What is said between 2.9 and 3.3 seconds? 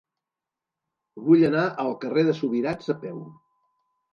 a peu.